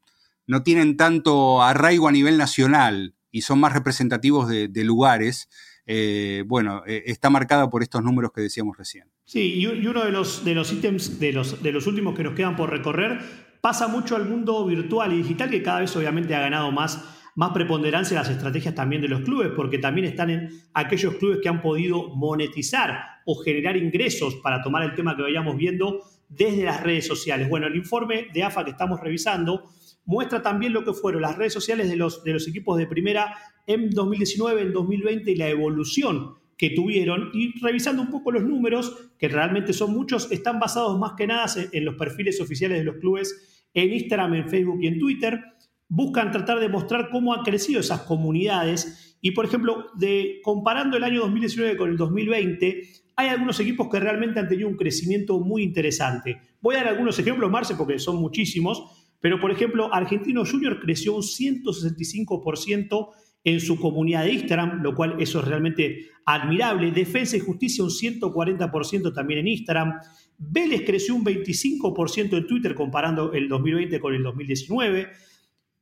[0.45, 5.49] no tienen tanto arraigo a nivel nacional y son más representativos de, lugares,
[5.86, 9.08] eh, bueno, eh, está marcada por estos números que decíamos recién.
[9.26, 12.34] Sí, y, uno de los, de los ítems de los, de los últimos que nos
[12.34, 13.19] quedan por recorrer
[13.63, 17.02] pasa mucho al mundo virtual y digital, que cada vez obviamente ha ganado más,
[17.36, 21.47] más preponderancia las estrategias también de los clubes, porque también están en aquellos clubes que
[21.47, 26.02] han podido monetizar o generar ingresos, para tomar el tema que vayamos viendo,
[26.36, 27.50] desde las redes sociales.
[27.50, 29.69] Bueno, el informe de AFA que estamos revisando
[30.06, 33.34] muestra también lo que fueron las redes sociales de los, de los equipos de primera
[33.67, 37.30] en 2019, en 2020 y la evolución que tuvieron.
[37.34, 41.46] Y revisando un poco los números, que realmente son muchos, están basados más que nada
[41.72, 45.39] en los perfiles oficiales de los clubes en Instagram, en Facebook y en Twitter.
[45.88, 49.17] Buscan tratar de mostrar cómo han crecido esas comunidades.
[49.22, 52.82] Y por ejemplo, de, comparando el año 2019 con el 2020,
[53.15, 56.39] hay algunos equipos que realmente han tenido un crecimiento muy interesante.
[56.62, 58.84] Voy a dar algunos ejemplos, Marce, porque son muchísimos,
[59.19, 63.10] pero por ejemplo, Argentino Junior creció un 165%
[63.45, 66.91] en su comunidad de Instagram, lo cual eso es realmente admirable.
[66.91, 69.93] Defensa y Justicia un 140% también en Instagram.
[70.38, 75.08] Vélez creció un 25% en Twitter comparando el 2020 con el 2019.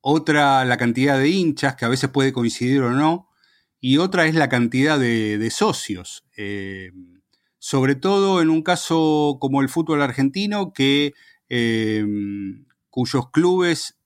[0.00, 3.28] otra la cantidad de hinchas, que a veces puede coincidir o no,
[3.80, 6.24] y otra es la cantidad de, socios.
[6.36, 6.90] Eh,
[7.58, 11.12] sobre todo en un caso como el fútbol argentino, que,
[12.90, 13.98] cuyos clubes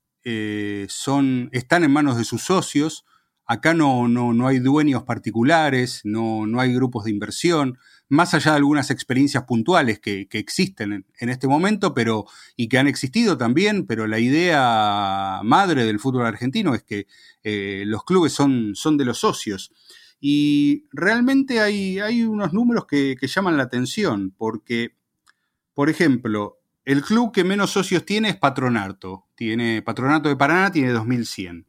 [0.88, 3.04] son, están en manos de sus socios,
[3.46, 8.52] Acá no, no, no hay dueños particulares, no, no, hay grupos de inversión, más allá
[8.52, 13.86] de algunas experiencias puntuales que, existen en, este momento pero, y que han existido también,
[13.86, 17.06] pero la idea madre del fútbol argentino es que
[17.42, 19.72] eh, los clubes son, son, de los socios.
[20.20, 24.94] Y realmente hay, hay unos números que, llaman la atención, porque,
[25.74, 29.26] por ejemplo, el club que menos socios tiene es Patronato.
[29.34, 31.66] Tiene, Patronato de Paraná tiene 2100.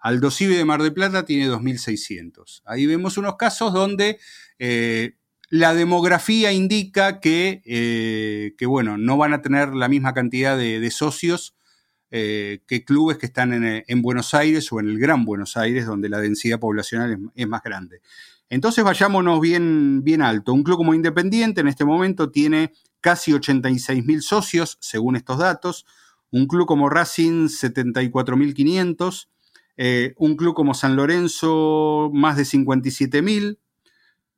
[0.00, 2.62] Aldo de Mar del Plata tiene 2.600.
[2.64, 4.18] Ahí vemos unos casos donde
[4.58, 5.17] eh,
[5.50, 10.90] la demografía indica que, eh, que, bueno, no van a tener la misma cantidad de,
[10.90, 11.54] socios
[12.10, 16.08] eh, que clubes que están en, Buenos Aires o en el Gran Buenos Aires, donde
[16.08, 18.00] la densidad poblacional es, más grande.
[18.50, 20.52] Entonces vayámonos bien, alto.
[20.52, 25.86] Un club como Independiente en este momento tiene casi 86.000 socios, según estos datos.
[26.30, 29.28] Un club como Racing, 74.500.
[29.78, 33.58] Eh, un club como San Lorenzo, más de 57 mil.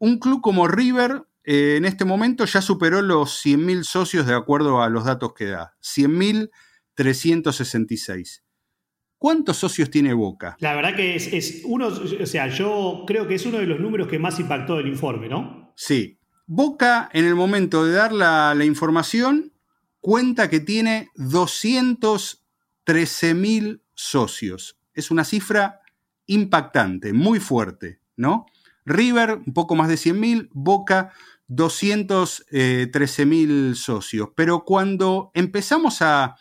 [0.01, 4.35] Un club como River, eh, en este momento ya superó los 100 mil socios de
[4.35, 5.77] acuerdo a los datos que da.
[5.81, 6.51] 100 mil
[6.95, 8.43] 366.
[9.19, 10.57] ¿Cuántos socios tiene Boca?
[10.61, 14.09] La verdad que es, uno, o sea, yo creo que es uno de los números
[14.09, 15.75] que más impactó del informe, ¿no?
[15.77, 19.53] Sí, Boca, en el momento de dar la, información,
[20.01, 24.79] cuenta que tiene 213 mil socios.
[24.95, 25.83] Es una cifra
[26.25, 28.47] impactante, muy fuerte, ¿no?
[28.91, 31.13] River, un poco más de 100 mil, Boca,
[31.49, 34.29] 213 mil socios.
[34.35, 36.37] Pero cuando empezamos a,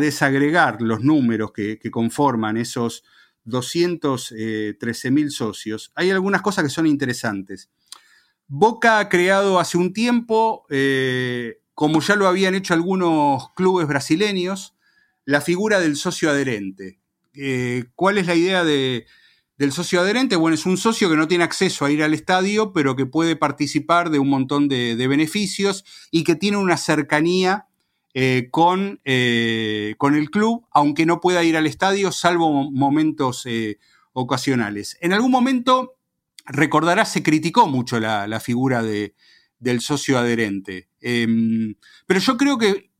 [0.00, 3.04] desagregar los números que, conforman esos
[3.44, 7.70] 213 mil socios, hay algunas cosas que son interesantes.
[8.48, 14.74] Boca ha creado hace un tiempo, eh, como ya lo habían hecho algunos clubes brasileños,
[15.24, 16.98] la figura del socio adherente.
[17.34, 18.64] Eh, ¿Cuál es la idea
[19.58, 20.36] del socio adherente?
[20.36, 23.36] Bueno, es un socio que no tiene acceso a ir al estadio, pero que puede
[23.36, 27.66] participar de un montón de, beneficios y que tiene una cercanía
[28.14, 29.00] eh, con,
[29.98, 33.46] con, el club, aunque no pueda ir al estadio, salvo momentos
[34.12, 34.96] ocasionales.
[35.00, 35.96] En algún momento
[36.46, 39.14] recordarás, se criticó mucho la, figura de,
[39.58, 40.88] del socio adherente.
[41.00, 41.74] Em,
[42.06, 42.90] pero yo creo que.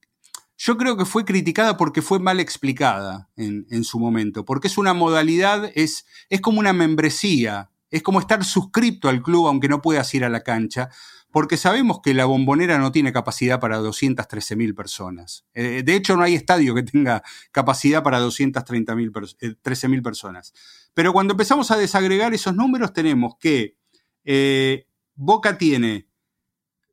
[0.59, 4.95] Yo creo que fue criticada porque fue mal explicada en, su momento, porque es una
[4.95, 10.13] modalidad, es, es como una membresía, es como estar suscripto al club aunque no puedas
[10.15, 10.89] ir a la cancha,
[11.31, 15.45] porque sabemos que la bombonera no tiene capacidad para 213 mil personas.
[15.53, 19.13] Eh, de hecho, no hay estadio que tenga capacidad para 230 mil,
[19.61, 20.55] 13 mil personas.
[20.95, 23.77] Pero cuando empezamos a desagregar esos números, tenemos que
[24.25, 26.06] eh, Boca tiene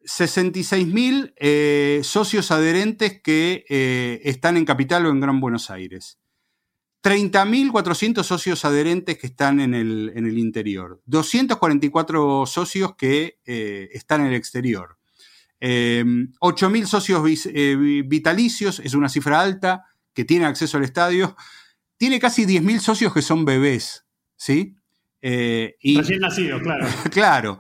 [0.06, 3.66] 66 mil eh, socios adherentes que
[4.24, 6.20] están en Capital o en Gran Buenos Aires.
[7.04, 14.22] 30.400 socios adherentes que están en el, en el interior, 244 socios que eh, están
[14.22, 14.98] en el exterior,
[15.60, 21.36] 8.000 eh, socios eh, vitalicios, es una cifra alta, que tiene acceso al estadio,
[21.98, 24.06] tiene casi 10.000 socios que son bebés,
[24.38, 24.78] ¿sí?
[25.24, 26.88] Y, Recién nacidos, claro.
[27.12, 27.60] claro.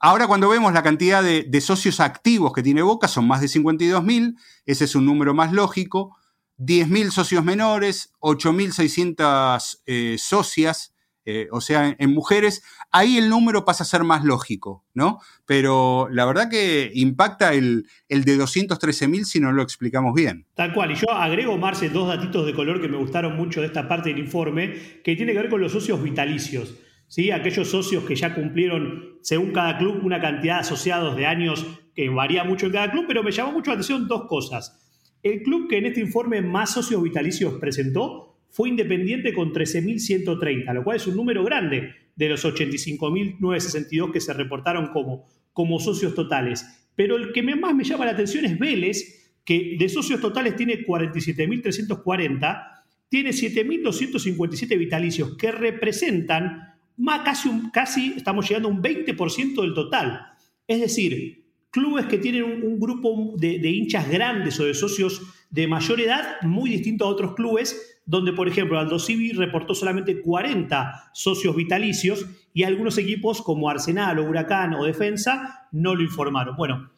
[0.00, 3.46] ahora cuando vemos la cantidad de, de, socios activos que tiene Boca, son más de
[3.46, 6.14] 52.000, ese es un número más lógico.
[6.58, 10.92] 10.000 socios menores, 8.600 eh, socias,
[11.30, 15.20] eh, o sea, en, mujeres, ahí el número pasa a ser más lógico, ¿no?
[15.44, 20.46] Pero la verdad que impacta el, el de 213.000 si no lo explicamos bien.
[20.54, 23.66] Tal cual, y yo agrego, Marce, dos datitos de color que me gustaron mucho de
[23.66, 24.72] esta parte del informe,
[25.04, 26.76] que tiene que ver con los socios vitalicios.
[27.08, 27.30] ¿Sí?
[27.30, 32.08] Aquellos socios que ya cumplieron, según cada club, una cantidad de asociados de años que
[32.08, 34.78] varía mucho en cada club, pero me llamó mucho la atención dos cosas.
[35.22, 40.84] El club que en este informe más socios vitalicios presentó fue Independiente con 13.130, lo
[40.84, 46.64] cual es un número grande de los 85.962 que se reportaron como, como socios totales.
[46.96, 50.84] Pero el que más me llama la atención es Vélez, que de socios totales tiene
[50.84, 59.74] 47.340, tiene 7.257 vitalicios, que representan más casi, casi, estamos llegando a un 20% del
[59.74, 60.20] total.
[60.66, 66.00] Es decir, clubes que tienen un, grupo de, hinchas grandes o de socios de mayor
[66.00, 71.54] edad, muy distinto a otros clubes, donde, por ejemplo, Aldo Civi reportó solamente 40 socios
[71.54, 76.56] vitalicios y algunos equipos como Arsenal o Huracán o Defensa no lo informaron.
[76.56, 76.90] Bueno,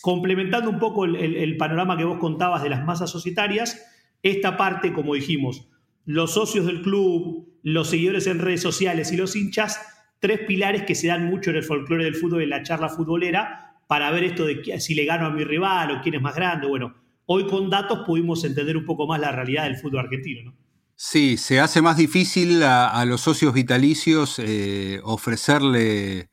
[0.00, 3.78] complementando un poco el, panorama que vos contabas de las masas societarias,
[4.22, 5.68] esta parte, como dijimos,
[6.06, 9.78] los socios del club, los seguidores en redes sociales y los hinchas,
[10.18, 12.88] tres pilares que se dan mucho en el folclore del fútbol y en la charla
[12.88, 16.34] futbolera, para ver esto de si le gano a mi rival o quién es más
[16.34, 16.66] grande.
[16.66, 20.50] Bueno, hoy con datos pudimos entender un poco más la realidad del fútbol argentino.
[20.50, 20.56] ¿no?
[20.96, 26.30] Sí, se hace más difícil a, los socios vitalicios eh, ofrecerle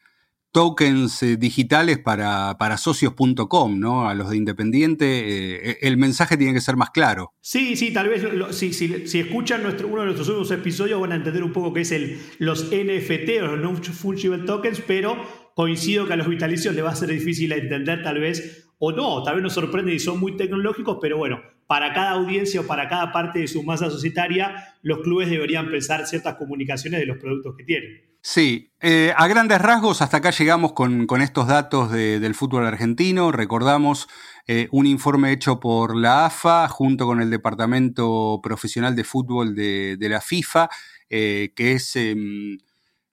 [0.52, 4.08] tokens eh, digitales para, para socios.com, ¿no?
[4.08, 7.34] A los de Independiente, eh, el mensaje tiene que ser más claro.
[7.42, 11.16] Sí, sí, tal vez si, si, escuchan nuestro, uno de nuestros últimos episodios van a
[11.16, 15.18] entender un poco qué es el, los NFT o los Non-Fungible Tokens, pero
[15.56, 19.22] coincido que a los vitalicios le va a ser difícil entender tal vez, o no,
[19.22, 22.90] tal vez nos sorprende y son muy tecnológicos, pero bueno, para cada audiencia o para
[22.90, 27.54] cada parte de su masa societaria, los clubes deberían pensar ciertas comunicaciones de los productos
[27.56, 28.02] que tienen.
[28.22, 33.32] Sí, eh, a grandes rasgos hasta acá llegamos con, estos datos del fútbol argentino.
[33.32, 34.08] Recordamos
[34.48, 39.98] eh, un informe hecho por la AFA junto con el Departamento Profesional de Fútbol de,
[40.10, 40.70] la FIFA,
[41.08, 42.58] eh, que es em,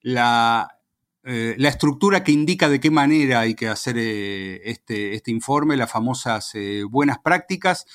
[0.00, 0.77] la,
[1.24, 5.76] eh, la estructura que indica de qué manera hay que hacer eh, este, este, informe,
[5.76, 7.86] las famosas eh, buenas prácticas.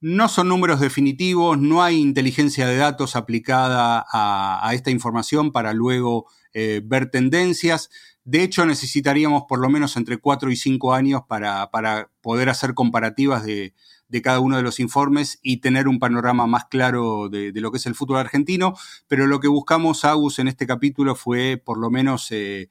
[0.00, 6.26] No son números definitivos, no hay inteligencia de datos aplicada a, esta información para luego
[6.54, 7.90] ver tendencias.
[8.24, 12.74] De hecho, necesitaríamos por lo menos entre 4 y 5 años para, para poder hacer
[12.74, 13.74] comparativas de,
[14.08, 17.78] de cada uno de los informes y tener un panorama más claro de, lo que
[17.78, 18.74] es el fútbol argentino,
[19.06, 22.68] pero lo que buscamos, Agus, en este capítulo fue por lo menos eh,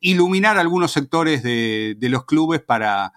[0.00, 3.12] iluminar algunos sectores de, los clubes para,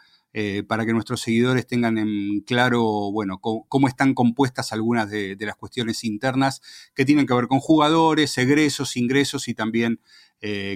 [0.68, 6.04] para, que nuestros seguidores tengan en claro, bueno, cómo, están compuestas algunas de, las cuestiones
[6.04, 6.62] internas
[6.94, 10.00] que tienen que ver con jugadores, egresos, ingresos y también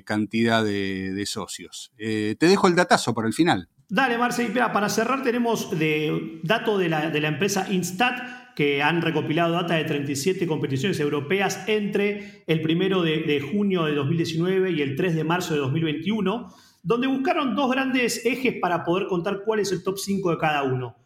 [0.05, 1.91] cantidad de, socios.
[1.97, 3.69] te dejo el datazo para el final.
[3.89, 9.53] Dale, Marce, para cerrar tenemos de, dato de la, de empresa Instat que han recopilado
[9.53, 15.15] data de 37 competiciones europeas entre el 1 de, junio de 2019 y el 3
[15.15, 19.81] de marzo de 2021, donde buscaron dos grandes ejes para poder contar cuál es el
[19.83, 20.97] top 5 de cada uno.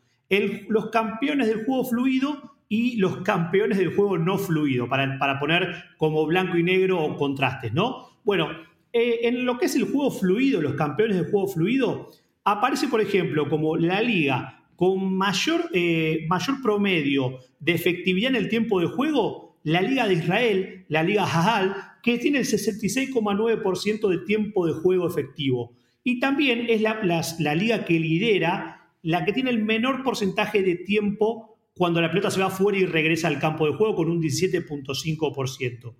[0.69, 6.25] los campeones del juego fluido y los campeones del juego no fluido, para, poner como
[6.25, 8.07] blanco y negro contrastes, ¿no?
[8.23, 8.47] Bueno,
[8.91, 12.09] eh, en lo que es el juego fluido, los campeones del juego fluido,
[12.43, 18.49] aparece, por ejemplo, como la liga con mayor, eh, mayor promedio de efectividad en el
[18.49, 24.17] tiempo de juego, la Liga de Israel, la Liga Hajal, que tiene el 66,9% de
[24.25, 25.75] tiempo de juego efectivo.
[26.03, 26.99] Y también es la,
[27.37, 32.31] la, liga que lidera, la que tiene el menor porcentaje de tiempo cuando la pelota
[32.31, 35.95] se va fuera y regresa al campo de juego con un 17.5%.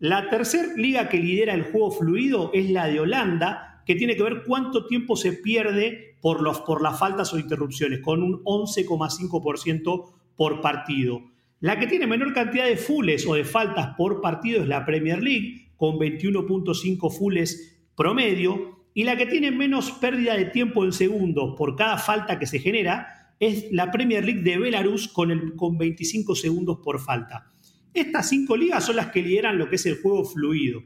[0.00, 4.24] La tercera liga que lidera el juego fluido es la de Holanda, que tiene que
[4.24, 10.10] ver cuánto tiempo se pierde por, los, por las faltas o interrupciones, con un 11,5%
[10.36, 11.22] por partido.
[11.60, 15.22] La que tiene menor cantidad de fulles o de faltas por partido es la Premier
[15.22, 21.54] League, con 21.5 fulles promedio, y la que tiene menos pérdida de tiempo en segundos
[21.56, 25.78] por cada falta que se genera es la Premier League de Belarus con, el, con
[25.78, 27.46] 25 segundos por falta.
[27.94, 30.82] Estas cinco ligas son las que lideran lo que es el juego fluido.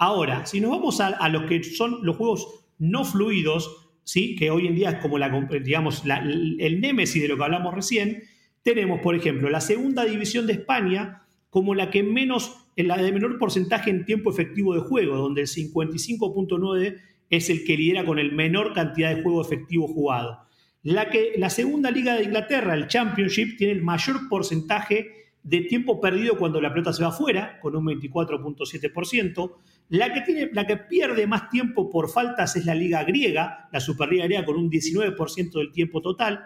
[0.00, 4.34] Ahora, si nos vamos a, a los que son los juegos no fluidos, ¿sí?
[4.34, 5.28] que hoy en día es como la,
[5.62, 8.22] digamos, el némesis de lo que hablamos recién,
[8.62, 13.38] tenemos, por ejemplo, la segunda división de España como la que menos, la de menor
[13.38, 16.96] porcentaje en tiempo efectivo de juego, donde el 55.9
[17.28, 20.46] es el que lidera con el menor cantidad de juego efectivo jugado.
[20.82, 26.00] La, que, la segunda liga de Inglaterra, el Championship, tiene el mayor porcentaje de tiempo
[26.00, 29.52] perdido cuando la pelota se va afuera, con un 24.7%.
[29.88, 34.24] La que, la que pierde más tiempo por faltas es la liga griega, la Superliga
[34.24, 36.44] griega con un 19% del tiempo total.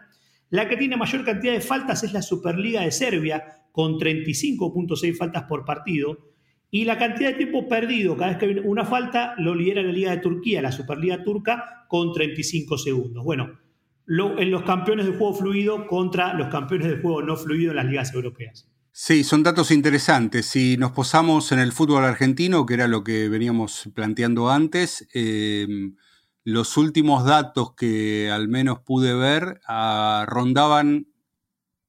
[0.50, 5.44] La que tiene mayor cantidad de faltas es la Superliga de Serbia, con 35.6 faltas
[5.44, 6.18] por partido.
[6.70, 9.92] Y la cantidad de tiempo perdido cada vez que hay una falta lo lidera la
[9.92, 13.24] Liga de Turquía, la Superliga turca, con 35 segundos.
[13.24, 13.58] Bueno,
[14.06, 17.86] en los campeones de juego fluido contra los campeones de juego no fluido en las
[17.86, 18.73] ligas europeas.
[18.96, 20.46] Sí, son datos interesantes.
[20.46, 25.96] Si nos posamos en el fútbol argentino, que era lo que veníamos planteando antes, em,
[26.44, 31.08] los últimos datos que al menos pude ver ah, rondaban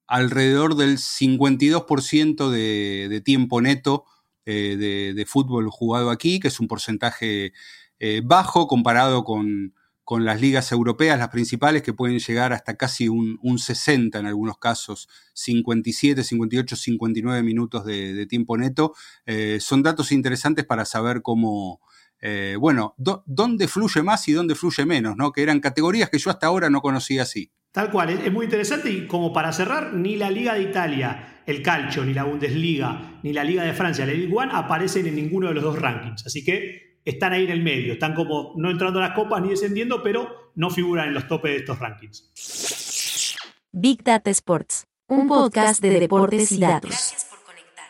[0.08, 4.06] alrededor del 52% de, de, tiempo neto
[4.46, 7.54] eh, de, fútbol jugado aquí, que es un porcentaje
[8.00, 9.76] eh, bajo comparado con,
[10.06, 14.60] con las ligas europeas, las principales, que pueden llegar hasta casi un, 60 en algunos
[14.60, 18.94] casos, 57, 58, 59 minutos de, tiempo neto.
[19.26, 21.82] Eh, son datos interesantes para saber cómo,
[22.22, 25.32] eh, bueno, dónde fluye más y dónde fluye menos, ¿no?
[25.32, 27.52] Que eran categorías que yo hasta ahora no conocía así.
[27.72, 31.64] Tal cual, es, muy interesante y como para cerrar, ni la Liga de Italia, el
[31.64, 35.48] Calcio, ni la Bundesliga, ni la Liga de Francia, la Ligue 1 aparecen en ninguno
[35.48, 36.26] de los dos rankings.
[36.26, 39.50] Así que están ahí en el medio, están como no entrando a las copas ni
[39.50, 43.36] descendiendo, pero no figuran en los topes de estos rankings.
[43.72, 46.90] Big Data Sports, un podcast de deportes y datos.
[46.90, 47.86] Gracias por conectar.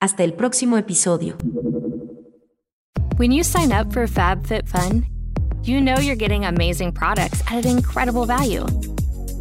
[0.00, 1.38] Hasta el próximo episodio.
[3.16, 5.04] When you sign up for FabFitFun,
[5.62, 8.66] you know you're getting amazing products at an incredible value.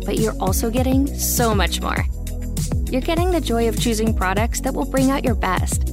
[0.05, 2.05] But you're also getting so much more.
[2.89, 5.86] You're getting the joy of choosing products that will bring out your best,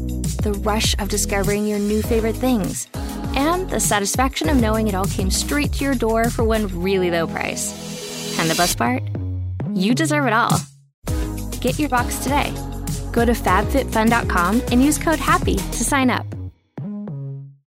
[0.42, 2.88] the rush of discovering your new favorite things
[3.36, 7.10] and the satisfaction of knowing it all came straight to your door for one really
[7.10, 8.38] low price.
[8.38, 9.02] And the best part?
[9.74, 10.52] You deserve it all.
[11.60, 12.52] Get your box today.
[13.12, 16.27] Go to fabfitfun.com and use code HAPPY to sign up.